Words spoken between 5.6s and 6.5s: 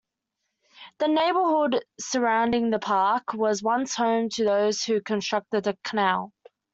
the canal.